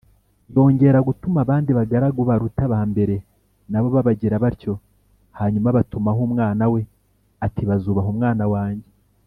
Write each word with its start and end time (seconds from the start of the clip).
yongera 0.53 0.99
gutuma 1.07 1.37
abandi 1.45 1.71
bagaragu 1.77 2.21
baruta 2.29 2.61
aba 2.67 2.79
mbere, 2.91 3.15
na 3.71 3.79
bo 3.81 3.87
babagira 3.95 4.35
batyo 4.43 4.73
hanyuma 5.39 5.67
abatumaho 5.69 6.19
umwana 6.27 6.63
we 6.73 6.81
ati 7.45 7.61
‘bazubaha 7.69 8.09
umwana 8.15 8.45
wanjye 8.55 8.89